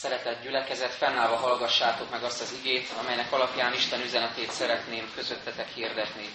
[0.00, 6.28] Szeretett gyülekezet, fennállva hallgassátok meg azt az igét, amelynek alapján Isten üzenetét szeretném közöttetek hirdetni.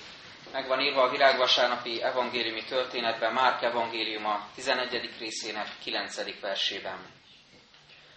[0.51, 5.09] Meg van írva a virágvasárnapi evangéliumi történetben, Márk evangéliuma 11.
[5.19, 6.39] részének 9.
[6.41, 6.97] versében.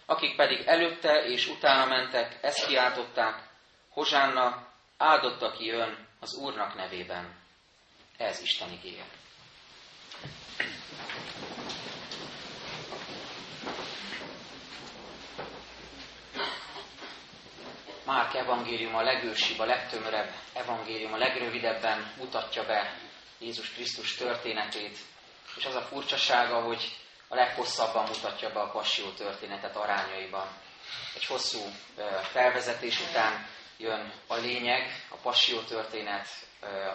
[0.05, 3.43] Akik pedig előtte és utána mentek, ezt kiáltották,
[3.89, 7.35] Hozsánna, áldott, aki jön az Úrnak nevében.
[8.17, 9.03] Ez Isten igéje.
[18.09, 22.93] Márk evangélium a legősibb, a legtömörebb evangélium, a legrövidebben mutatja be
[23.39, 24.97] Jézus Krisztus történetét,
[25.55, 30.47] és az a furcsasága, hogy a leghosszabban mutatja be a passió történetet arányaiban.
[31.15, 31.59] Egy hosszú
[32.21, 36.27] felvezetés után jön a lényeg, a passió történet,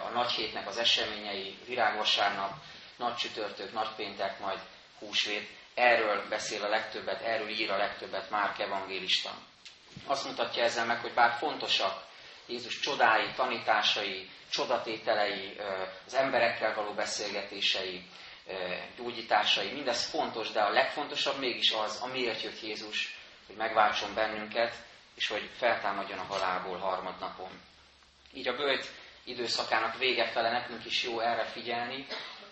[0.05, 2.51] a nagy hétnek az eseményei, virágvasárnap,
[2.95, 4.59] nagy csütörtök, nagy péntek, majd
[4.99, 5.49] húsvét.
[5.73, 9.31] Erről beszél a legtöbbet, erről ír a legtöbbet Márk evangélista.
[10.05, 12.03] Azt mutatja ezzel meg, hogy bár fontosak
[12.47, 15.57] Jézus csodái, tanításai, csodatételei,
[16.05, 18.03] az emberekkel való beszélgetései,
[18.97, 24.75] gyógyításai, mindez fontos, de a legfontosabb mégis az, amiért jött Jézus, hogy megváltson bennünket,
[25.15, 27.49] és hogy feltámadjon a halálból harmadnapon.
[28.33, 28.91] Így a bőjt
[29.23, 32.05] időszakának vége fele nekünk is jó erre figyelni,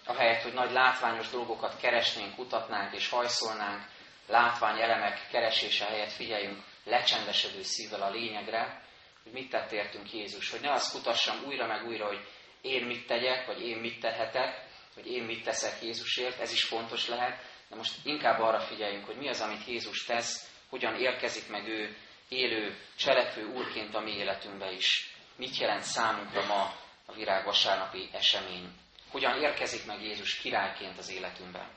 [0.05, 3.85] ahelyett, hogy nagy látványos dolgokat keresnénk, kutatnánk és hajszolnánk,
[4.27, 8.83] látvány elemek keresése helyett figyeljünk lecsendesedő szívvel a lényegre,
[9.23, 12.25] hogy mit tett értünk Jézus, hogy ne azt kutassam újra meg újra, hogy
[12.61, 17.07] én mit tegyek, vagy én mit tehetek, hogy én mit teszek Jézusért, ez is fontos
[17.07, 21.67] lehet, de most inkább arra figyeljünk, hogy mi az, amit Jézus tesz, hogyan érkezik meg
[21.67, 21.97] ő
[22.29, 25.15] élő, cselekvő úrként a mi életünkbe is.
[25.35, 28.69] Mit jelent számunkra ma a virágvasárnapi esemény?
[29.11, 31.69] Hogyan érkezik meg Jézus királyként az életünkben?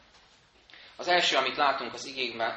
[0.97, 2.05] Az első, amit látunk az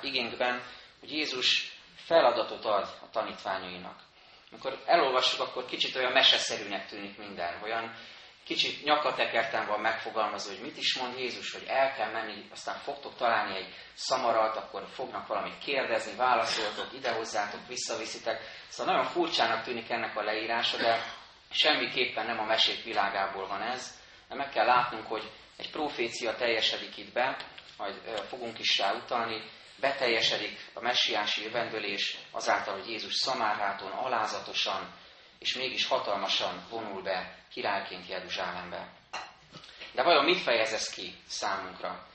[0.02, 0.64] igénkben,
[1.00, 4.00] hogy Jézus feladatot ad a tanítványainak.
[4.52, 7.96] Amikor elolvassuk, akkor kicsit olyan meseszerűnek tűnik minden, olyan
[8.50, 13.16] kicsit nyakatekerten van megfogalmazva, hogy mit is mond Jézus, hogy el kell menni, aztán fogtok
[13.16, 18.42] találni egy szamarat, akkor fognak valamit kérdezni, válaszoltok, idehozzátok, visszaviszitek.
[18.68, 21.04] Szóval nagyon furcsának tűnik ennek a leírása, de
[21.52, 24.00] semmiképpen nem a mesék világából van ez,
[24.30, 27.38] de meg kell látnunk, hogy egy profécia teljesedik itt be,
[27.78, 27.96] majd
[28.28, 29.44] fogunk is rá utalni,
[29.80, 34.94] beteljesedik a messiási jövendőlés azáltal, hogy Jézus Szamárháton alázatosan
[35.40, 38.94] és mégis hatalmasan vonul be királyként Jeruzsálembe.
[39.92, 42.08] De vajon mit fejez ez ki számunkra?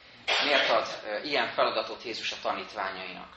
[0.45, 0.87] Miért ad
[1.25, 3.37] ilyen feladatot Jézus a tanítványainak?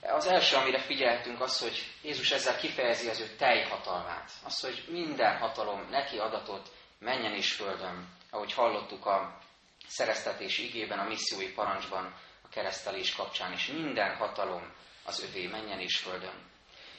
[0.00, 4.30] Az első, amire figyeltünk, az, hogy Jézus ezzel kifejezi az ő teljhatalmát.
[4.44, 6.68] Az, hogy minden hatalom neki adatot
[6.98, 9.38] menjen és földön, ahogy hallottuk a
[9.86, 12.14] szereztetés igében, a missziói parancsban,
[12.56, 13.66] keresztelés kapcsán is.
[13.66, 14.72] Minden hatalom
[15.04, 16.34] az övé, menjen és földön.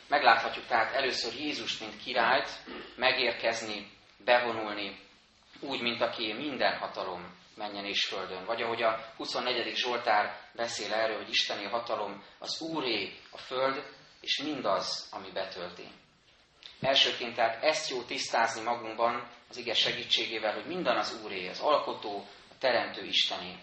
[0.07, 2.49] Megláthatjuk tehát először Jézus, mint királyt
[2.95, 3.91] megérkezni,
[4.25, 4.99] bevonulni,
[5.59, 8.45] úgy, mint aki minden hatalom menjen és földön.
[8.45, 9.75] Vagy ahogy a 24.
[9.75, 13.83] Zsoltár beszél erről, hogy Isteni hatalom az Úré a föld,
[14.21, 15.87] és mindaz, ami betölti.
[16.81, 22.25] Elsőként tehát ezt jó tisztázni magunkban az ige segítségével, hogy minden az Úré, az alkotó,
[22.49, 23.55] a teremtő Istené.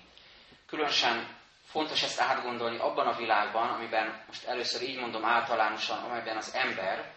[0.67, 1.43] Különösen
[1.75, 7.13] Fontos ezt átgondolni abban a világban, amiben, most először így mondom általánosan, amelyben az ember,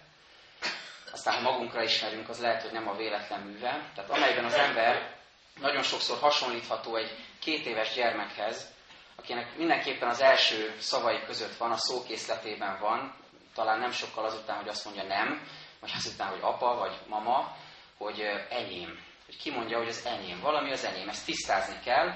[1.12, 5.16] aztán ha magunkra ismerünk, az lehet, hogy nem a véletlen műve, tehát amelyben az ember
[5.59, 8.73] nagyon sokszor hasonlítható egy két éves gyermekhez,
[9.16, 13.13] akinek mindenképpen az első szavai között van, a szókészletében van,
[13.53, 15.47] talán nem sokkal azután, hogy azt mondja nem,
[15.79, 17.56] vagy azután, hogy apa, vagy mama,
[17.97, 19.00] hogy enyém.
[19.25, 20.39] Hogy ki mondja, hogy az enyém.
[20.39, 21.09] Valami az enyém.
[21.09, 22.16] Ezt tisztázni kell,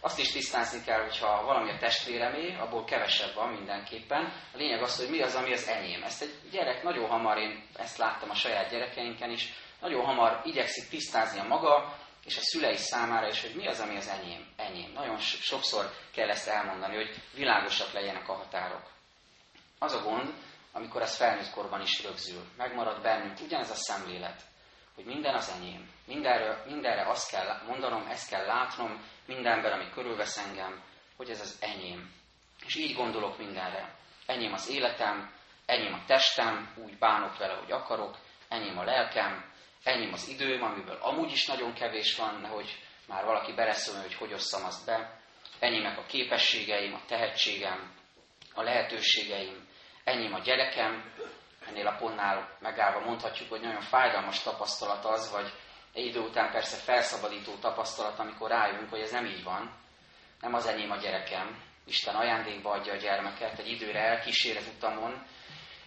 [0.00, 4.32] azt is tisztázni kell, hogyha valami a testvéremé, abból kevesebb van mindenképpen.
[4.52, 6.02] A lényeg az, hogy mi az, ami az enyém.
[6.02, 10.88] Ezt egy gyerek nagyon hamar, én ezt láttam a saját gyerekeinken is, nagyon hamar igyekszik
[10.88, 14.46] tisztázni a maga és a szülei számára is, hogy mi az, ami az enyém.
[14.56, 14.92] enyém.
[14.92, 18.90] Nagyon sokszor kell ezt elmondani, hogy világosak legyenek a határok.
[19.78, 20.32] Az a gond,
[20.72, 22.42] amikor ez felnőtt korban is rögzül.
[22.56, 24.42] Megmarad bennünk ugyanez a szemlélet,
[24.96, 25.90] hogy minden az enyém.
[26.06, 30.82] Mindenre, mindenre azt kell mondanom, ezt kell látnom, mindenben, ami körülvesz engem,
[31.16, 32.14] hogy ez az enyém.
[32.66, 33.94] És így gondolok mindenre.
[34.26, 35.32] Enyém az életem,
[35.66, 38.16] enyém a testem, úgy bánok vele, hogy akarok,
[38.48, 39.52] enyém a lelkem,
[39.82, 44.32] enyém az időm, amiből amúgy is nagyon kevés van, nehogy már valaki beleszóljon, hogy hogy
[44.32, 45.20] osszam azt be.
[45.58, 47.94] Enyémek a képességeim, a tehetségem,
[48.54, 49.68] a lehetőségeim,
[50.04, 51.12] enyém a gyerekem,
[51.68, 55.52] ennél a pontnál megállva mondhatjuk, hogy nagyon fájdalmas tapasztalat az, vagy
[55.92, 59.70] egy idő után persze felszabadító tapasztalat, amikor rájövünk, hogy ez nem így van.
[60.40, 65.26] Nem az enyém a gyerekem, Isten ajándékba adja a gyermeket, egy időre elkísér az utamon,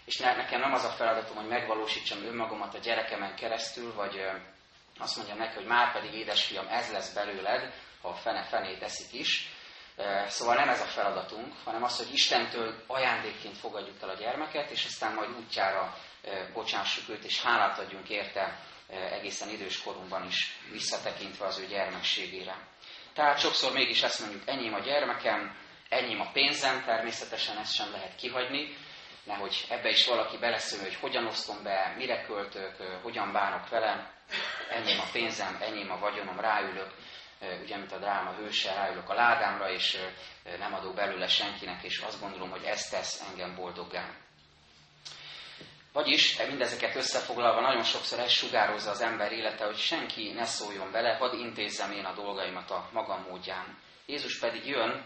[0.06, 4.26] és ne, nekem nem az a feladatom, hogy megvalósítsam önmagamat a gyerekemen keresztül, vagy
[4.98, 9.14] azt mondjam neki, hogy már pedig édesfiam, ez lesz belőled, ha a fene fenét eszik
[9.14, 9.50] is.
[10.28, 14.86] Szóval nem ez a feladatunk, hanem az, hogy Istentől ajándékként fogadjuk el a gyermeket, és
[14.86, 15.98] aztán majd útjára
[16.54, 18.60] bocsássuk őt, és hálát adjunk érte
[19.12, 22.68] egészen idős korunkban is, visszatekintve az ő gyermekségére.
[23.14, 25.56] Tehát sokszor mégis ezt mondjuk, enyém a gyermekem,
[25.90, 28.78] enyém a pénzem, természetesen ezt sem lehet kihagyni,
[29.24, 34.14] nehogy ebbe is valaki beleszól, hogy hogyan osztom be, mire költök, hogyan bánok vele,
[34.70, 36.92] enyém a pénzem, enyém a vagyonom, ráülök,
[37.62, 39.98] ugye, mint a dráma hőse, ráülök a ládámra, és
[40.60, 44.10] nem adok belőle senkinek, és azt gondolom, hogy ez tesz engem boldoggá.
[45.94, 51.16] Vagyis mindezeket összefoglalva nagyon sokszor ez sugározza az ember élete, hogy senki ne szóljon bele,
[51.16, 53.78] hadd intézzem én a dolgaimat a magam módján.
[54.06, 55.06] Jézus pedig jön,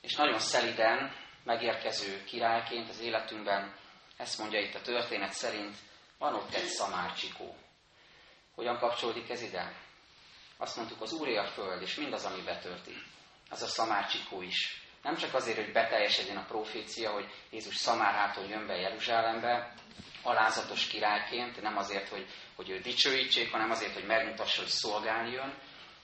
[0.00, 1.14] és nagyon szeliden
[1.44, 3.74] megérkező királyként az életünkben,
[4.16, 5.76] ezt mondja itt a történet szerint,
[6.18, 7.56] van ott egy szamárcsikó.
[8.54, 9.72] Hogyan kapcsolódik ez ide?
[10.56, 13.02] Azt mondtuk, az Úré a föld, és mindaz, ami betörti.
[13.50, 14.84] Az a szamárcsikó is.
[15.02, 19.74] Nem csak azért, hogy beteljesedjen a profécia, hogy Jézus szamárhától jön be Jeruzsálembe,
[20.22, 22.26] alázatos királyként, nem azért, hogy,
[22.56, 25.54] hogy ő dicsőítsék, hanem azért, hogy megmutassa, hogy szolgálni jön.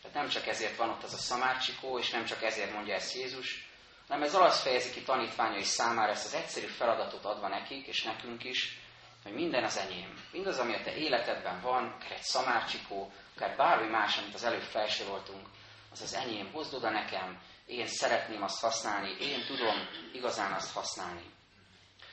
[0.03, 3.15] Tehát nem csak ezért van ott az a szamárcsikó, és nem csak ezért mondja ezt
[3.15, 3.71] Jézus,
[4.09, 8.45] hanem ez azt fejezi ki tanítványai számára ezt az egyszerű feladatot adva nekik, és nekünk
[8.45, 8.79] is,
[9.23, 10.15] hogy minden az enyém.
[10.33, 14.63] Mindaz, ami a te életedben van, akár egy szamárcsikó, akár bármi más, amit az előbb
[14.63, 15.47] felsoroltunk,
[15.91, 21.25] az az enyém, hozd oda nekem, én szeretném azt használni, én tudom igazán azt használni.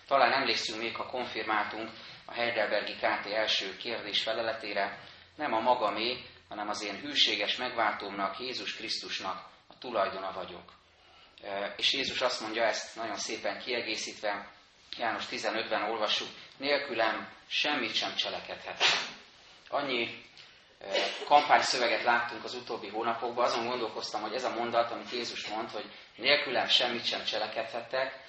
[0.07, 1.89] Talán emlékszünk még, ha konfirmáltunk
[2.25, 4.99] a Heidelbergi KT első kérdés feleletére,
[5.35, 10.73] nem a magamé, hanem az én hűséges megváltómnak, Jézus Krisztusnak a tulajdona vagyok.
[11.75, 14.51] És Jézus azt mondja ezt nagyon szépen kiegészítve,
[14.97, 16.27] János 15-ben olvassuk,
[16.59, 18.83] nélkülem semmit sem cselekedhet.
[19.69, 20.23] Annyi
[21.25, 25.85] kampányszöveget láttunk az utóbbi hónapokban, azon gondolkoztam, hogy ez a mondat, amit Jézus mond, hogy
[26.15, 28.27] nélkülem semmit sem cselekedhettek,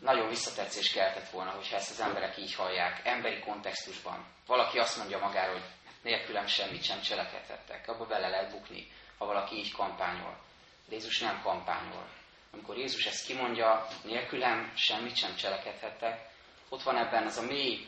[0.00, 4.26] nagyon visszatetszés keltett volna, hogyha ezt az emberek így hallják, emberi kontextusban.
[4.46, 5.68] Valaki azt mondja magáról, hogy
[6.02, 10.38] nélkülem semmit sem cselekedhettek, abba bele lehet bukni, ha valaki így kampányol.
[10.88, 12.08] De Jézus nem kampányol.
[12.52, 16.28] Amikor Jézus ezt kimondja, nélkülem semmit sem cselekedhettek,
[16.68, 17.86] ott van ebben az a mély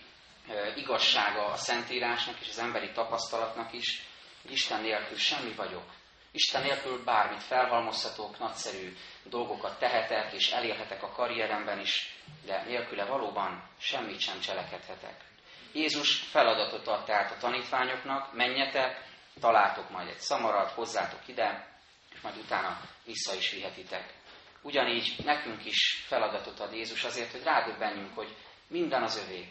[0.76, 4.06] igazsága a Szentírásnak és az emberi tapasztalatnak is,
[4.42, 5.84] hogy Isten nélkül semmi vagyok.
[6.32, 13.68] Isten nélkül bármit felhalmozhatok, nagyszerű dolgokat tehetek, és elérhetek a karrieremben is, de nélküle valóban
[13.78, 15.24] semmit sem cselekedhetek.
[15.72, 19.04] Jézus feladatot ad tehát a tanítványoknak, menjetek,
[19.40, 21.78] találtok majd egy szamarat, hozzátok ide,
[22.14, 24.14] és majd utána vissza is vihetitek.
[24.62, 28.36] Ugyanígy nekünk is feladatot ad Jézus azért, hogy rádöbbenjünk, hogy
[28.70, 29.48] minden az övé.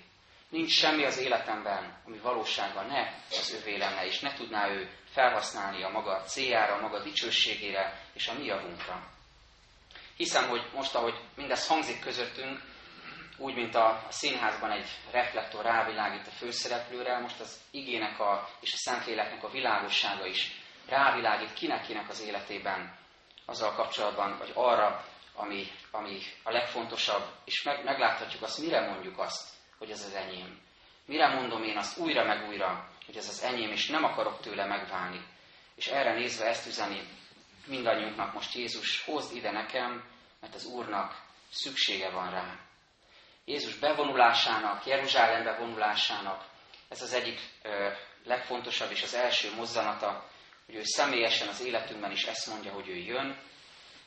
[0.49, 5.83] Nincs semmi az életemben, ami valóságban ne az övé lenne, és ne tudná ő felhasználni
[5.83, 9.07] a maga céljára, a maga dicsőségére és a mi javunkra.
[10.15, 12.61] Hiszem, hogy most, ahogy mindez hangzik közöttünk,
[13.37, 18.77] úgy, mint a, színházban egy reflektor rávilágít a főszereplőre, most az igének a, és a
[18.77, 20.51] Szentléleknek a világossága is
[20.87, 22.97] rávilágít kinek-kinek az életében
[23.45, 25.05] azzal kapcsolatban, vagy arra,
[25.39, 30.59] ami, ami a legfontosabb, és meg, megláthatjuk azt, mire mondjuk azt, hogy ez az enyém.
[31.05, 34.65] Mire mondom én azt újra meg újra, hogy ez az enyém, és nem akarok tőle
[34.65, 35.25] megválni.
[35.75, 37.07] És erre nézve ezt üzeni
[37.67, 40.03] mindannyiunknak most Jézus, hozd ide nekem,
[40.39, 42.59] mert az Úrnak szüksége van rá.
[43.45, 46.45] Jézus bevonulásának, Jeruzsálembe vonulásának,
[46.89, 47.89] ez az egyik ö,
[48.23, 50.29] legfontosabb és az első mozzanata,
[50.65, 53.37] hogy ő személyesen az életünkben is ezt mondja, hogy ő jön,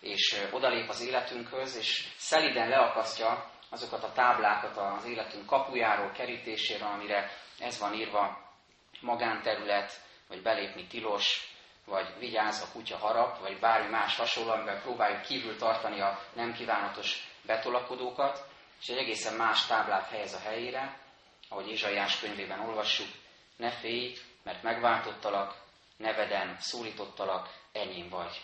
[0.02, 7.30] és odalép az életünkhöz, és szeliden leakasztja azokat a táblákat az életünk kapujáról, kerítéséről, amire
[7.58, 8.50] ez van írva,
[9.00, 9.92] magánterület,
[10.28, 11.50] vagy belépni tilos,
[11.84, 16.52] vagy vigyáz a kutya harap, vagy bármi más hasonló, amivel próbáljuk kívül tartani a nem
[16.52, 18.46] kívánatos betolakodókat,
[18.80, 20.98] és egy egészen más táblát helyez a helyére,
[21.48, 23.08] ahogy Izsaiás könyvében olvassuk,
[23.56, 25.54] ne félj, mert megváltottalak,
[25.96, 28.40] neveden szólítottalak, enyém vagy.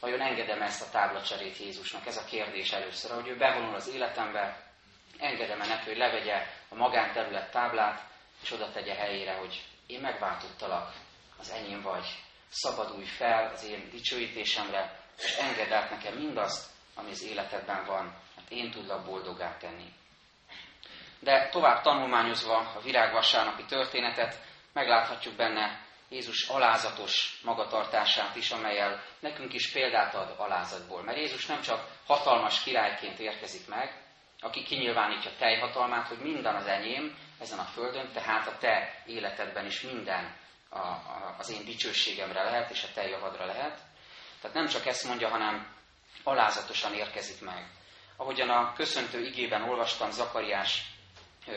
[0.00, 2.06] Vajon engedem ezt a táblacserét Jézusnak?
[2.06, 4.72] Ez a kérdés először, hogy ő bevonul az életembe,
[5.18, 8.02] engedem-e neki, hogy levegye a magánterület táblát,
[8.42, 10.92] és oda tegye helyére, hogy én megváltottalak,
[11.38, 12.06] az enyém vagy,
[12.48, 18.04] szabadulj fel az én dicsőítésemre, és engedd át nekem mindazt, ami az életedben van,
[18.36, 19.92] mert én tudlak boldogá tenni.
[21.20, 24.40] De tovább tanulmányozva a virágvasárnapi történetet,
[24.72, 25.83] megláthatjuk benne
[26.14, 31.02] Jézus alázatos magatartását is, amelyel nekünk is példát ad alázatból.
[31.02, 34.02] Mert Jézus nem csak hatalmas királyként érkezik meg,
[34.40, 39.80] aki kinyilvánítja teljhatalmát, hogy minden az enyém ezen a földön, tehát a te életedben is
[39.80, 40.36] minden
[40.68, 43.80] a, a, az én dicsőségemre lehet, és a te javadra lehet.
[44.40, 45.74] Tehát nem csak ezt mondja, hanem
[46.24, 47.70] alázatosan érkezik meg.
[48.16, 50.82] Ahogyan a köszöntő igében olvastam Zakariás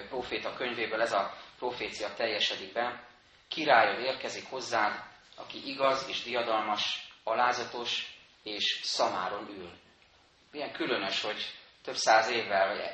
[0.10, 3.07] proféta könyvéből, ez a profécia teljesedik be,
[3.48, 5.04] királyod érkezik hozzád,
[5.36, 9.72] aki igaz és diadalmas, alázatos és szamáron ül.
[10.52, 12.94] Milyen különös, hogy több száz évvel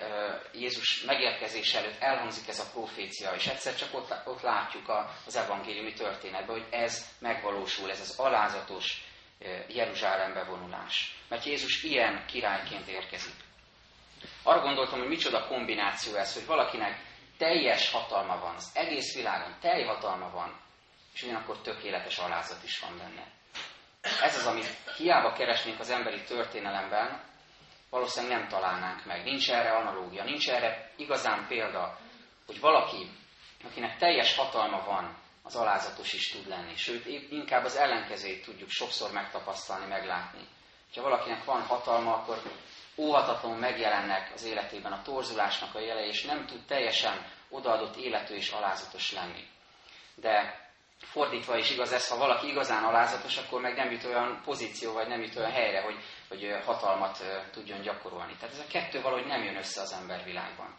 [0.53, 4.89] Jézus megérkezése előtt elhangzik ez a profécia, és egyszer csak ott, ott látjuk
[5.25, 9.01] az evangéliumi történetben, hogy ez megvalósul, ez az alázatos
[9.67, 11.15] Jeruzsálembe vonulás.
[11.29, 13.36] Mert Jézus ilyen királyként érkezik.
[14.43, 17.01] Arra gondoltam, hogy micsoda kombináció ez, hogy valakinek
[17.38, 20.60] teljes hatalma van, az egész világon telj hatalma van,
[21.13, 23.32] és ugyanakkor tökéletes alázat is van benne.
[24.22, 27.24] Ez az, amit hiába keresnénk az emberi történelemben,
[27.90, 29.24] valószínűleg nem találnánk meg.
[29.24, 31.98] Nincs erre analógia, nincs erre igazán példa,
[32.46, 33.10] hogy valaki,
[33.66, 36.75] akinek teljes hatalma van, az alázatos is tud lenni.
[36.75, 40.48] Sőt, inkább az ellenkezőjét tudjuk sokszor megtapasztalni, meglátni.
[40.96, 42.42] Ha valakinek van hatalma, akkor
[42.95, 48.50] óhatatlanul megjelennek az életében a torzulásnak a jelei, és nem tud teljesen odaadott életű és
[48.50, 49.47] alázatos lenni.
[50.15, 50.62] De
[50.97, 55.07] fordítva is igaz ez, ha valaki igazán alázatos, akkor meg nem jut olyan pozíció, vagy
[55.07, 55.95] nem jut olyan helyre, hogy,
[56.27, 58.35] hogy hatalmat tudjon gyakorolni.
[58.39, 60.75] Tehát ez a kettő valahogy nem jön össze az embervilágban.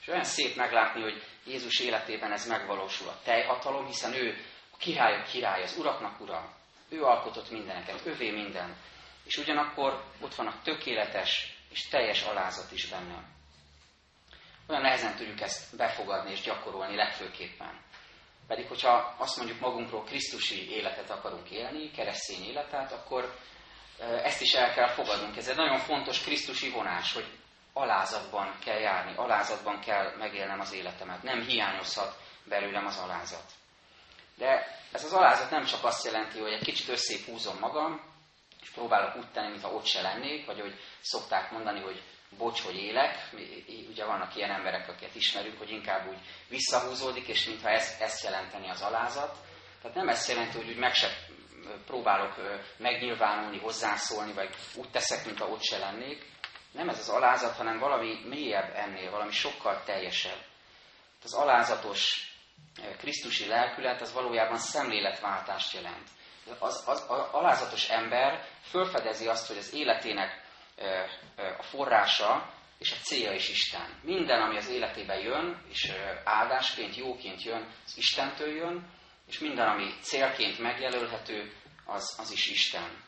[0.00, 4.36] És olyan szép meglátni, hogy Jézus életében ez megvalósul a teljhatalom, hiszen ő
[4.72, 6.52] a királyok király, az uraknak ura.
[6.88, 8.76] Ő alkotott mindeneket, övé minden.
[9.24, 13.24] És ugyanakkor ott van a tökéletes és teljes alázat is benne.
[14.66, 17.80] Olyan nehezen tudjuk ezt befogadni és gyakorolni legfőképpen.
[18.46, 23.38] Pedig, hogyha azt mondjuk magunkról Krisztusi életet akarunk élni, keresztény életet, akkor
[23.98, 25.36] ezt is el kell fogadnunk.
[25.36, 27.38] Ez egy nagyon fontos Krisztusi vonás, hogy
[27.72, 31.22] alázatban kell járni, alázatban kell megélnem az életemet.
[31.22, 33.52] Nem hiányozhat belőlem az alázat.
[34.36, 38.13] De ez az alázat nem csak azt jelenti, hogy egy kicsit összép húzom magam,
[38.64, 42.02] és próbálok úgy tenni, mintha ott se lennék, vagy hogy szokták mondani, hogy
[42.38, 43.30] bocs, hogy élek.
[43.90, 46.18] Ugye vannak ilyen emberek, akiket ismerünk, hogy inkább úgy
[46.48, 49.36] visszahúzódik, és mintha ezt, ezt jelenteni az alázat.
[49.82, 51.08] Tehát nem ezt jelenti, hogy úgy meg se
[51.86, 52.34] próbálok
[52.76, 56.32] megnyilvánulni, hozzászólni, vagy úgy teszek, mintha ott se lennék.
[56.72, 60.40] Nem ez az alázat, hanem valami mélyebb ennél, valami sokkal teljesebb.
[61.22, 62.32] Az alázatos
[62.98, 66.08] Krisztusi lelkület az valójában szemléletváltást jelent.
[66.58, 70.42] Az, az, az alázatos ember fölfedezi azt, hogy az életének
[71.58, 74.00] a forrása és a célja is Isten.
[74.02, 75.92] Minden, ami az életébe jön, és
[76.24, 78.92] áldásként, jóként jön, az Istentől jön,
[79.26, 81.52] és minden, ami célként megjelölhető,
[81.86, 83.02] az, az is Isten.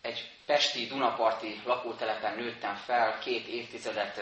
[0.00, 4.20] Egy pesti, dunaparti lakótelepen nőttem fel, két évtizedet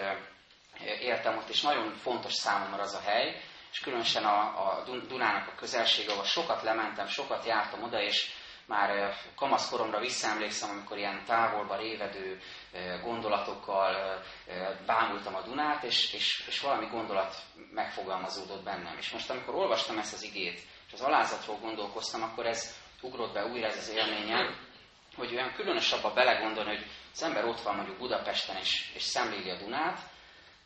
[1.01, 3.41] éltem ott, és nagyon fontos számomra az a hely,
[3.73, 8.33] és különösen a, a Dunának a közelsége, ahol sokat lementem, sokat jártam oda, és
[8.67, 12.41] már kamaszkoromra visszaemlékszem, amikor ilyen távolba révedő
[13.03, 14.23] gondolatokkal
[14.87, 17.37] bámultam a Dunát, és, és, és valami gondolat
[17.71, 18.97] megfogalmazódott bennem.
[18.99, 23.47] És most, amikor olvastam ezt az igét, és az alázatról gondolkoztam, akkor ez ugrott be
[23.47, 24.57] újra ez az élményem,
[25.17, 29.51] hogy olyan különös abba belegondolni, hogy az ember ott van mondjuk Budapesten, és, és szemléli
[29.51, 29.99] a Dunát,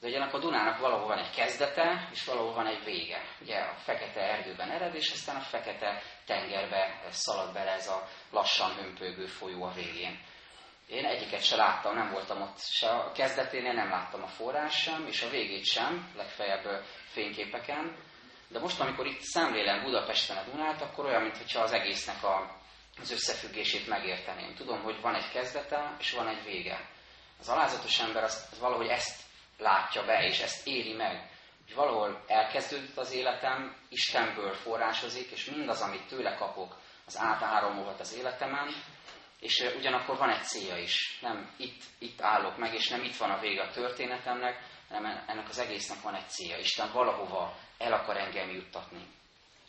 [0.00, 3.22] de ugye a Dunának valahol van egy kezdete, és valahol van egy vége.
[3.40, 8.74] Ugye a fekete erdőben ered, és aztán a fekete tengerbe szalad bele ez a lassan
[8.74, 10.20] hömpögő folyó a végén.
[10.86, 15.06] Én egyiket se láttam, nem voltam ott se a kezdeténél, nem láttam a forrás sem,
[15.06, 17.96] és a végét sem, legfeljebb fényképeken.
[18.48, 22.60] De most, amikor itt szemlélem Budapesten a Dunát, akkor olyan, mintha az egésznek a,
[23.00, 24.54] az összefüggését megérteném.
[24.54, 26.88] Tudom, hogy van egy kezdete, és van egy vége.
[27.40, 29.20] Az alázatos ember az, az valahogy ezt
[29.58, 31.30] látja be, és ezt éri meg.
[31.70, 38.14] Hogy valahol elkezdődött az életem, Istenből forrásozik, és mindaz, amit tőle kapok, az átáramolhat az
[38.14, 38.68] életemen,
[39.40, 41.18] és ugyanakkor van egy célja is.
[41.20, 45.48] Nem itt, itt állok meg, és nem itt van a vége a történetemnek, hanem ennek
[45.48, 46.58] az egésznek van egy célja.
[46.58, 49.06] Isten valahova el akar engem juttatni.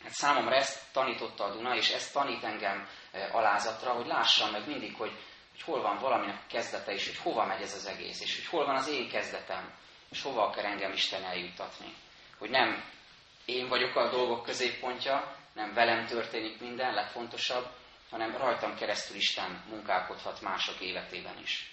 [0.03, 2.87] Hát számomra ezt tanította a Duna, és ezt tanít engem
[3.31, 5.11] alázatra, hogy lássam meg mindig, hogy,
[5.51, 8.45] hogy hol van valaminek a kezdete, és hogy hova megy ez az egész, és hogy
[8.45, 9.79] hol van az én kezdetem,
[10.11, 11.93] és hova akar engem Isten eljuttatni.
[12.37, 12.83] Hogy nem
[13.45, 17.67] én vagyok a dolgok középpontja, nem velem történik minden, legfontosabb,
[18.09, 21.71] hanem rajtam keresztül Isten munkálkodhat mások életében is.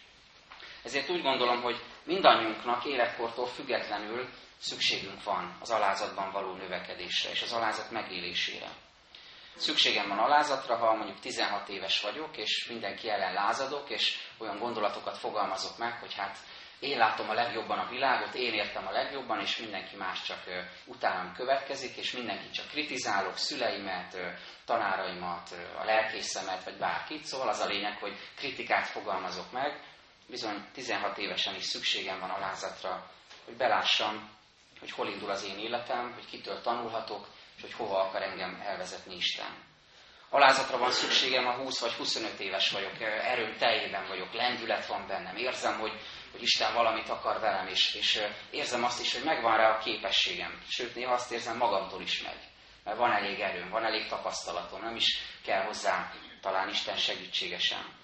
[0.82, 4.28] Ezért úgy gondolom, hogy mindannyiunknak életkortól függetlenül
[4.58, 8.68] szükségünk van az alázatban való növekedésre és az alázat megélésére.
[9.56, 15.18] Szükségem van alázatra, ha mondjuk 16 éves vagyok, és mindenki ellen lázadok, és olyan gondolatokat
[15.18, 16.38] fogalmazok meg, hogy hát
[16.80, 20.42] én látom a legjobban a világot, én értem a legjobban, és mindenki más csak
[20.84, 24.16] utánam következik, és mindenki csak kritizálok, szüleimet,
[24.64, 27.24] tanáraimat, a lelkészemet, vagy bárkit.
[27.24, 29.80] Szóval az a lényeg, hogy kritikát fogalmazok meg.
[30.28, 33.10] Bizony 16 évesen is szükségem van alázatra,
[33.44, 34.30] hogy belássam,
[34.80, 39.14] hogy hol indul az én életem, hogy kitől tanulhatok, és hogy hova akar engem elvezetni
[39.14, 39.66] Isten.
[40.30, 45.36] Alázatra van szükségem, ha 20 vagy 25 éves vagyok, erőm teljében vagyok, lendület van bennem,
[45.36, 45.92] érzem, hogy,
[46.32, 48.20] hogy Isten valamit akar velem, és, és
[48.50, 50.62] érzem azt is, hogy megvan rá a képességem.
[50.68, 52.48] Sőt, néha azt érzem, magamtól is megy.
[52.84, 57.96] Mert van elég erőm, van elég tapasztalatom, nem is kell hozzá talán Isten segítségesen.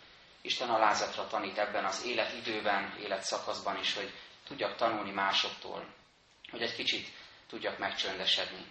[0.43, 4.13] Isten alázatra tanít ebben az életidőben, életszakaszban is, hogy
[4.47, 5.87] tudjak tanulni másoktól,
[6.51, 7.09] hogy egy kicsit
[7.49, 8.67] tudjak megcsöndesedni.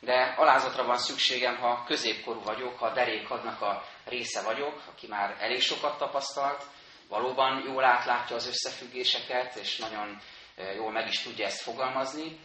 [0.00, 5.60] De alázatra van szükségem, ha középkorú vagyok, ha derékadnak a része vagyok, aki már elég
[5.60, 6.64] sokat tapasztalt,
[7.08, 10.20] valóban jól átlátja az összefüggéseket, és nagyon
[10.74, 12.38] jól meg is tudja ezt fogalmazni.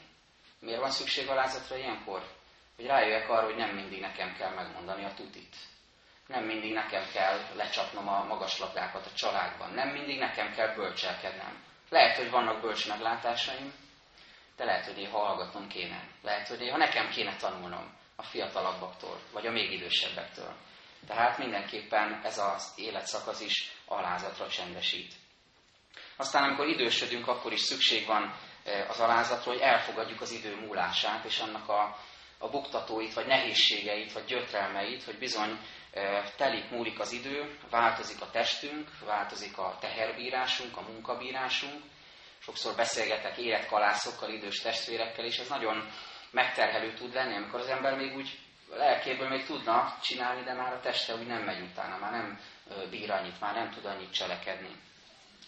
[0.59, 2.23] Miért van szükség alázatra ilyenkor?
[2.75, 5.55] Hogy rájöjjek arra, hogy nem mindig nekem kell megmondani a tutit.
[6.27, 9.73] Nem mindig nekem kell lecsapnom a magaslabdákat a családban.
[9.73, 11.63] Nem mindig nekem kell bölcselkednem.
[11.89, 13.73] Lehet, hogy vannak bölcs meglátásaim,
[14.55, 16.07] de lehet, hogy néha hallgatnom kéne.
[16.21, 20.55] Lehet, hogy néha nekem kéne tanulnom a fiatalabbaktól, vagy a még idősebbektől.
[21.07, 25.13] Tehát mindenképpen ez az életszakasz is alázatra csendesít.
[26.15, 31.25] Aztán, amikor idősödünk, akkor is szükség van e, az alázatra, hogy elfogadjuk az idő múlását,
[31.25, 31.97] és annak a,
[32.37, 35.59] a buktatóit, vagy nehézségeit, vagy gyötrelmeit, hogy bizony
[35.91, 41.83] e, telik, múlik az idő, változik a testünk, változik a teherbírásunk, a munkabírásunk,
[42.39, 45.89] sokszor beszélgetek életkalászokkal, idős testvérekkel, és ez nagyon
[46.31, 48.39] megterhelő tud lenni, amikor az ember még úgy
[48.69, 52.39] lelkéből még tudna csinálni, de már a teste úgy nem megy utána, már nem
[52.89, 54.75] bír annyit, már nem tud annyit cselekedni.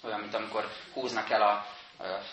[0.04, 1.66] Olyan, mint amikor húznak el a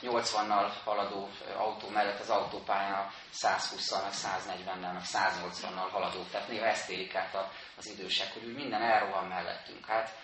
[0.03, 6.23] 80-nal haladó autó mellett az autópályán 120-szal, meg 140-nel, meg 180-nal haladó.
[6.31, 9.87] Tehát néha ezt élik át az idősek, hogy úgy minden elrohan mellettünk.
[9.87, 10.19] Hát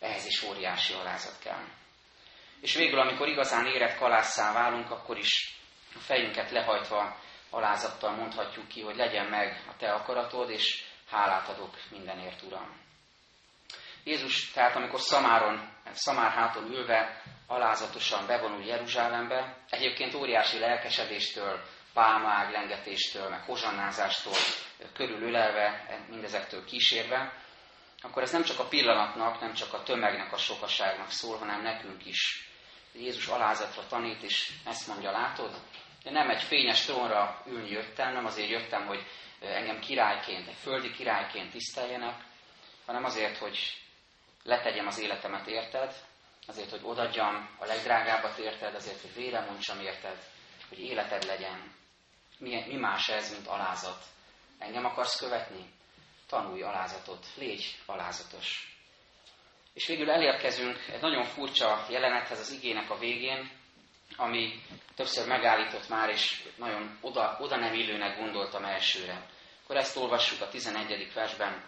[0.00, 1.64] ehhez is óriási alázat kell.
[2.60, 5.58] És végül, amikor igazán érett kalásszá válunk, akkor is
[5.94, 7.16] a fejünket lehajtva
[7.50, 12.85] alázattal mondhatjuk ki, hogy legyen meg a te akaratod, és hálát adok mindenért, Uram.
[14.06, 21.60] Jézus tehát, amikor Szamáron, Szamárháton ülve alázatosan bevonul Jeruzsálembe, egyébként óriási lelkesedéstől,
[21.94, 24.32] pálmág lengetéstől, meg hozsannázástól
[24.92, 27.32] körülölelve, mindezektől kísérve,
[28.02, 32.06] akkor ez nem csak a pillanatnak, nem csak a tömegnek, a sokaságnak szól, hanem nekünk
[32.06, 32.48] is.
[32.92, 35.60] Jézus alázatra tanít, és ezt mondja, látod?
[36.04, 39.06] Én nem egy fényes trónra ülni jöttem, nem azért jöttem, hogy
[39.40, 42.14] engem királyként, egy földi királyként tiszteljenek,
[42.86, 43.85] hanem azért, hogy
[44.46, 45.94] letegyem az életemet érted,
[46.46, 50.18] azért, hogy odadjam a legdrágábbat érted, azért, hogy vére mondjam érted,
[50.68, 51.74] hogy életed legyen.
[52.38, 54.04] Mi, mi más ez, mint alázat?
[54.58, 55.70] Engem akarsz követni?
[56.28, 58.76] Tanulj alázatot, légy alázatos.
[59.74, 63.50] És végül elérkezünk egy nagyon furcsa jelenethez az igének a végén,
[64.16, 64.62] ami
[64.94, 69.26] többször megállított már, és nagyon oda, oda nem illőnek gondoltam elsőre.
[69.62, 71.12] Akkor ezt olvassuk a 11.
[71.14, 71.64] versben.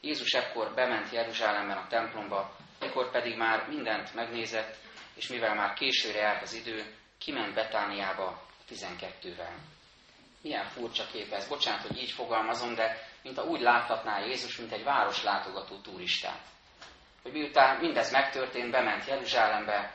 [0.00, 4.76] Jézus ekkor bement Jeruzsálemben a templomba, ekkor pedig már mindent megnézett,
[5.14, 9.54] és mivel már későre járt az idő, kiment Betániába 12-vel.
[10.42, 11.48] Milyen furcsa kép ez.
[11.48, 16.40] Bocsánat, hogy így fogalmazom, de mint a úgy láthatná Jézus, mint egy város látogató turistát.
[17.22, 19.94] Hogy miután mindez megtörtént, bement Jeruzsálembe,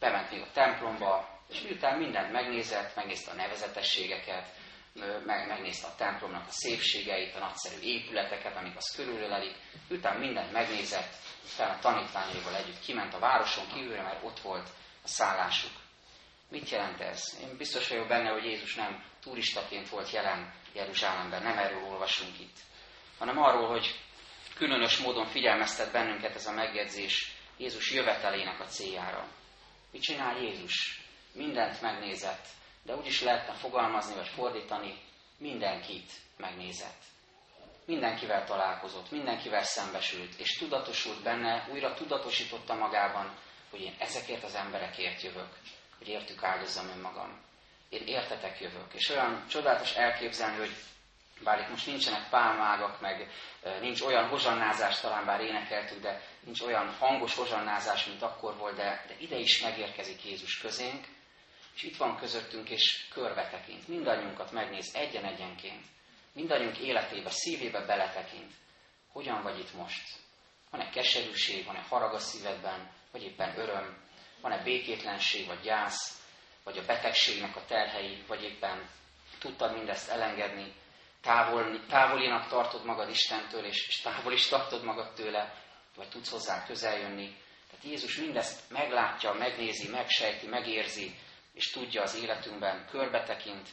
[0.00, 4.48] bement még a templomba, és miután mindent megnézett, megnézte a nevezetességeket,
[5.24, 9.56] megnézte a templomnak a szépségeit, a nagyszerű épületeket, amik azt körülölelik,
[9.90, 11.14] utána mindent megnézett,
[11.54, 14.68] utána a tanítványaival együtt kiment a városon kívülre, mert ott volt
[15.02, 15.72] a szállásuk.
[16.48, 17.38] Mit jelent ez?
[17.42, 22.56] Én biztos vagyok benne, hogy Jézus nem turistaként volt jelen Jeruzsálemben, nem erről olvasunk itt,
[23.18, 24.00] hanem arról, hogy
[24.54, 29.28] különös módon figyelmeztet bennünket ez a megjegyzés Jézus jövetelének a céljára.
[29.92, 31.00] Mit csinál Jézus?
[31.32, 32.46] Mindent megnézett,
[32.84, 34.98] de úgy is lehetne fogalmazni vagy fordítani,
[35.38, 37.02] mindenkit megnézett.
[37.84, 43.36] Mindenkivel találkozott, mindenkivel szembesült, és tudatosult benne, újra tudatosította magában,
[43.70, 45.48] hogy én ezekért az emberekért jövök,
[45.98, 47.40] hogy értük áldozzam önmagam.
[47.88, 48.94] Én értetek jövök.
[48.94, 50.74] És olyan csodálatos elképzelni, hogy
[51.42, 53.30] bár itt most nincsenek pálmágak, meg
[53.80, 59.04] nincs olyan hozsannázás, talán bár énekeltük, de nincs olyan hangos hozsannázás, mint akkor volt, de,
[59.08, 61.06] de ide is megérkezik Jézus közénk,
[61.74, 63.88] és itt van közöttünk, és körbe tekint.
[63.88, 65.84] Mindannyiunkat megnéz egyen-egyenként.
[66.32, 68.52] mindannyiunk életébe, szívébe beletekint.
[69.12, 70.02] Hogyan vagy itt most?
[70.70, 74.02] Van-e keserűség, van-e harag a szívedben, vagy éppen öröm?
[74.40, 76.22] Van-e békétlenség, vagy gyász,
[76.64, 78.88] vagy a betegségnek a terhei, vagy éppen
[79.38, 80.72] tudtad mindezt elengedni,
[81.20, 85.62] távol, távolinak tartod magad Istentől, és, és távol is tartod magad tőle,
[85.96, 87.36] vagy tudsz hozzá közeljönni.
[87.70, 91.14] Tehát Jézus mindezt meglátja, megnézi, megsejti, megérzi,
[91.54, 93.68] és tudja az életünkben, körbetekint,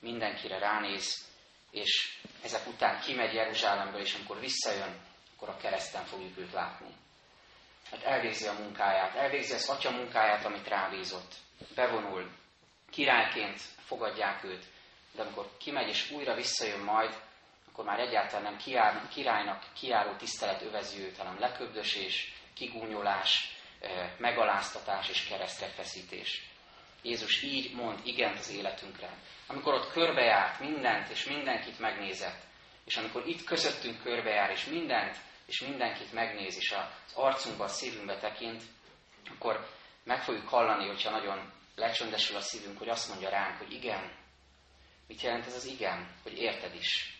[0.00, 1.24] mindenkire ránéz,
[1.70, 5.00] és ezek után kimegy Jeruzsálemből, és amikor visszajön,
[5.34, 6.94] akkor a kereszten fogjuk őt látni.
[7.90, 11.34] Hát elvégzi a munkáját, elvégzi az atya munkáját, amit rábízott.
[11.74, 12.30] Bevonul,
[12.90, 14.64] királyként fogadják őt,
[15.12, 17.22] de amikor kimegy és újra visszajön majd,
[17.68, 23.56] akkor már egyáltalán nem kiár, királynak kiáró tisztelet övezi őt, hanem leköbdösés, kigúnyolás,
[24.18, 26.53] megaláztatás és keresztre feszítés.
[27.04, 29.18] Jézus így mond igent az életünkre.
[29.46, 32.42] Amikor ott körbejárt mindent és mindenkit megnézett,
[32.84, 38.18] és amikor itt közöttünk körbejár, és mindent és mindenkit megnéz, és az arcunkba, a szívünkbe
[38.18, 38.62] tekint,
[39.36, 39.68] akkor
[40.04, 44.12] meg fogjuk hallani, hogyha nagyon lecsöndesül a szívünk, hogy azt mondja ránk, hogy igen.
[45.06, 46.14] Mit jelent ez az igen?
[46.22, 47.18] Hogy érted is.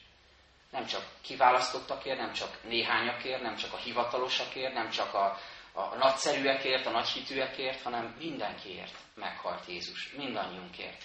[0.71, 5.39] Nem csak kiválasztottakért, nem csak néhányakért, nem csak a hivatalosakért, nem csak a,
[5.77, 11.03] a nagyszerűekért, a nagyhitűekért, hanem mindenkiért meghalt Jézus, mindannyiunkért.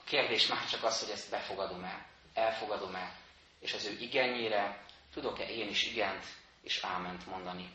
[0.00, 3.12] A kérdés már csak az, hogy ezt befogadom-e, elfogadom-e,
[3.60, 6.24] és az ő igenjére tudok-e én is igent
[6.62, 7.68] és áment mondani.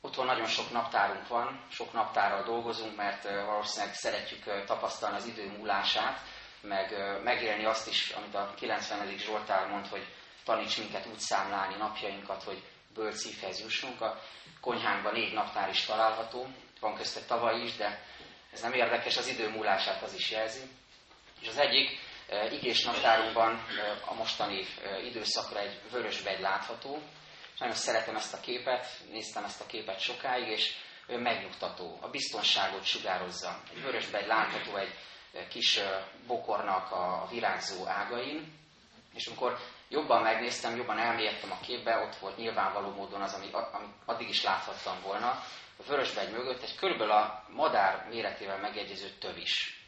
[0.00, 6.20] Otthon nagyon sok naptárunk van, sok naptárral dolgozunk, mert valószínűleg szeretjük tapasztalni az idő múlását,
[6.60, 9.18] meg megélni azt is, amit a 90.
[9.18, 10.06] Zsoltár mond, hogy
[10.44, 12.62] taníts minket úgy számlálni napjainkat, hogy
[12.96, 14.00] bölcs szívhez jussunk.
[14.00, 14.22] A
[14.60, 16.46] konyhánkban négy naptár is található,
[16.80, 18.04] van közte tavaly is, de
[18.52, 20.60] ez nem érdekes, az idő múlását az is jelzi.
[21.40, 21.98] És az egyik
[22.50, 23.66] igés naptárunkban
[24.06, 24.66] a mostani
[25.04, 27.02] időszakra egy vörösbegy látható.
[27.58, 30.74] Nagyon szeretem ezt a képet, néztem ezt a képet sokáig, és
[31.06, 33.62] ő megnyugtató, a biztonságot sugározza.
[33.70, 34.94] Egy vörösbegy látható egy
[35.48, 35.80] kis
[36.26, 38.58] bokornak a virágzó ágain,
[39.14, 43.86] és amikor jobban megnéztem, jobban elmélyedtem a képbe, ott volt nyilvánvaló módon az, ami, ami
[44.04, 45.28] addig is láthattam volna,
[45.78, 49.84] a vörösbegy mögött egy körülbelül a madár méretével megegyező tövis.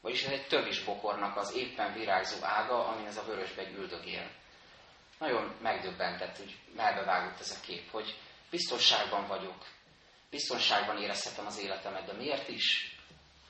[0.00, 4.30] Vagyis ez egy tövis bokornak az éppen virágzó ága, amin ez a vörösbegy üldögél.
[5.18, 8.18] Nagyon megdöbbentett, hogy melbevágott ez a kép, hogy
[8.50, 9.66] biztonságban vagyok,
[10.30, 12.96] biztonságban érezhetem az életemet, de miért is?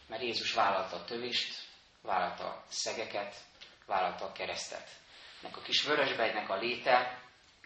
[0.06, 1.54] Mert Jézus vállalta a tövist,
[2.02, 3.34] vállalta a szegeket,
[3.86, 4.88] vállalta a keresztet.
[5.42, 7.18] Nek a kis vörösbegynek a léte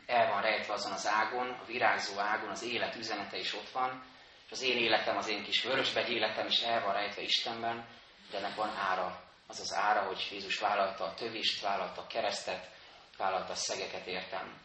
[0.06, 4.04] el van rejtve azon az ágon, a virágzó ágon, az élet üzenete is ott van,
[4.46, 7.87] és az én életem, az én kis vörösbegy életem is el van rejtve Istenben,
[8.30, 9.22] de ennek van ára.
[9.46, 12.70] Az az ára, hogy Jézus vállalta a tövist, vállalta a keresztet,
[13.16, 14.60] vállalta a szegeket értem.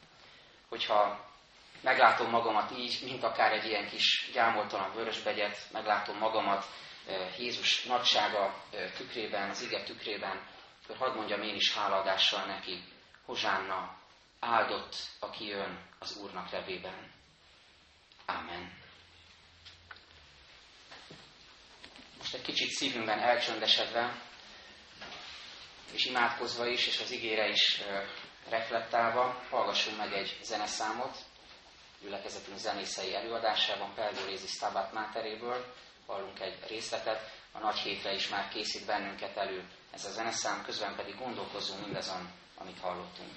[0.69, 1.27] Hogyha
[1.81, 6.65] meglátom magamat így, mint akár egy ilyen kis gyámoltalan vörösbegyet, meglátom magamat
[7.37, 8.53] Jézus nagysága
[8.97, 10.47] tükrében, az ige tükrében,
[10.83, 12.83] akkor hadd mondjam én is hálaadással neki,
[13.29, 13.97] Hozsánna,
[14.39, 17.11] áldott, aki jön az Úrnak nevében.
[18.25, 18.73] Amen.
[22.17, 24.21] Most egy kicsit szívünkben elcsöndesedve,
[25.91, 27.81] és imádkozva is, és az igére is
[28.49, 31.17] reflektálva, hallgassunk meg egy zeneszámot,
[32.01, 35.73] gyülekezetünk zenészei előadásában, Pelgorézi Stabat Máteréből,
[36.05, 40.95] hallunk egy részletet, a nagy hétre is már készít bennünket elő ez a zeneszám, közben
[40.95, 43.35] pedig gondolkozzunk mindazon, amit hallottunk.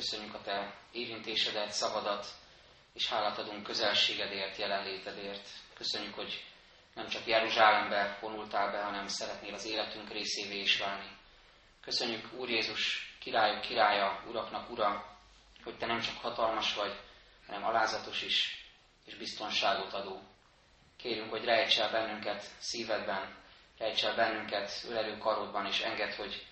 [0.00, 2.26] Köszönjük a Te érintésedet, szavadat,
[2.92, 5.48] és hálát adunk közelségedért, jelenlétedért.
[5.74, 6.44] Köszönjük, hogy
[6.94, 11.16] nem csak Jeruzsálembe vonultál be, hanem szeretnél az életünk részévé is válni.
[11.80, 15.18] Köszönjük, Úr Jézus, királyok királya, uraknak ura,
[15.64, 17.00] hogy Te nem csak hatalmas vagy,
[17.46, 18.66] hanem alázatos is,
[19.04, 20.22] és biztonságot adó.
[20.96, 23.36] Kérünk, hogy rejts el bennünket szívedben,
[23.78, 26.46] rejts el bennünket ölelő karodban, és enged, hogy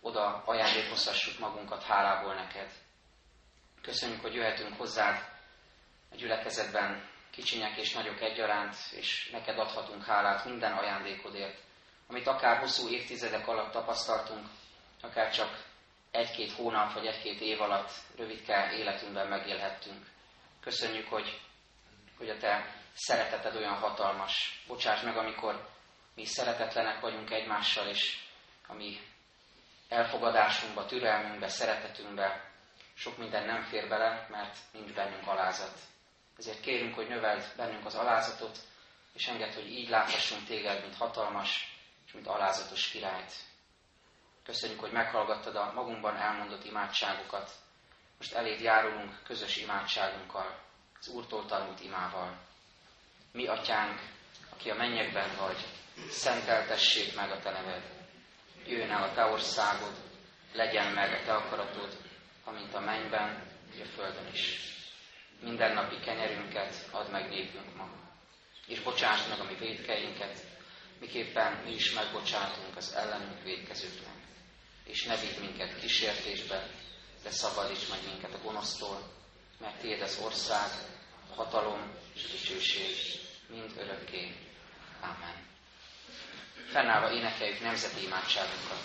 [0.00, 2.83] oda ajándékozhassuk magunkat hálából neked.
[3.84, 5.24] Köszönjük, hogy jöhetünk hozzád
[6.12, 11.58] a gyülekezetben, kicsinyek és nagyok egyaránt, és neked adhatunk hálát minden ajándékodért,
[12.08, 14.46] amit akár hosszú évtizedek alatt tapasztaltunk,
[15.02, 15.64] akár csak
[16.10, 20.06] egy-két hónap vagy egy-két év alatt rövidke életünkben megélhettünk.
[20.60, 21.40] Köszönjük, hogy,
[22.18, 24.62] hogy a Te szereteted olyan hatalmas.
[24.66, 25.68] Bocsáss meg, amikor
[26.14, 28.18] mi szeretetlenek vagyunk egymással, és
[28.66, 29.00] a mi
[29.88, 32.52] elfogadásunkba, türelmünkbe, szeretetünkbe
[32.94, 35.78] sok minden nem fér bele, mert nincs bennünk alázat.
[36.36, 38.58] Ezért kérünk, hogy növeld bennünk az alázatot,
[39.12, 43.32] és enged, hogy így láthassunk téged, mint hatalmas és mint alázatos királyt.
[44.44, 47.50] Köszönjük, hogy meghallgattad a magunkban elmondott imádságokat.
[48.18, 50.58] Most eléd járulunk közös imádságunkkal,
[51.00, 52.38] az Úrtól tanult imával.
[53.32, 54.00] Mi, Atyánk,
[54.50, 55.66] aki a mennyekben vagy,
[56.08, 57.82] szenteltessék meg a Te neved.
[58.66, 59.94] Jöjjön el a Te országod,
[60.52, 61.96] legyen meg a Te akaratod,
[62.44, 63.42] amint a mennyben,
[63.74, 64.72] úgy a földön is.
[65.40, 67.88] Mindennapi kenyerünket add meg nékünk ma,
[68.66, 70.38] és bocsáss meg a mi védkeinket,
[71.00, 74.22] miképpen mi is megbocsátunk az ellenünk védkezőknek
[74.84, 76.68] és ne vigy minket kísértésbe,
[77.22, 79.12] de szabadíts meg minket a gonosztól,
[79.60, 80.70] mert Tiéd az ország,
[81.30, 82.96] a hatalom és a dicsőség
[83.48, 84.36] mind örökké.
[85.00, 85.46] Amen.
[86.70, 88.82] Fennállva énekeljük nemzeti imádságunkat.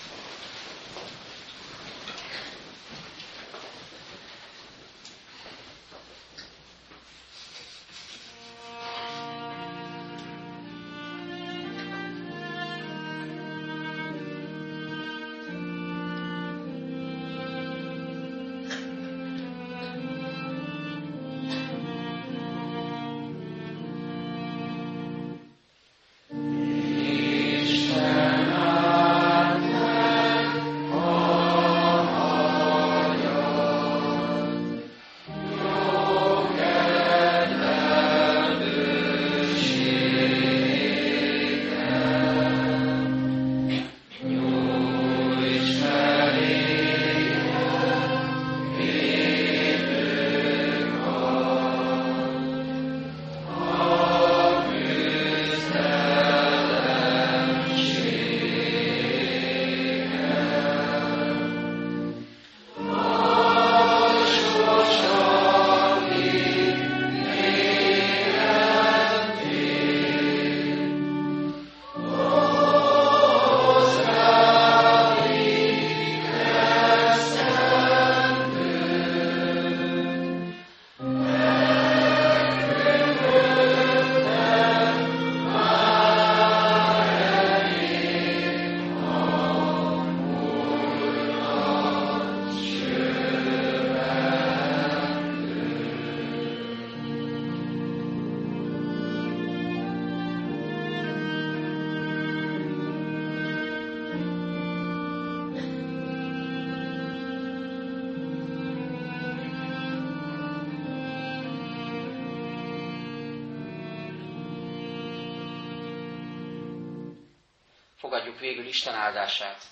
[118.79, 119.63] Isten áldását.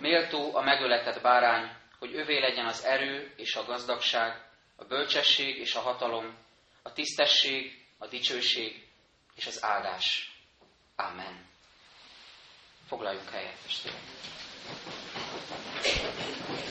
[0.00, 4.44] Méltó a megöletett bárány, hogy övé legyen az erő és a gazdagság,
[4.76, 6.36] a bölcsesség és a hatalom,
[6.82, 8.88] a tisztesség, a dicsőség
[9.34, 10.32] és az áldás.
[10.96, 11.46] Amen.
[12.88, 14.00] Foglaljunk helyet, testvérek.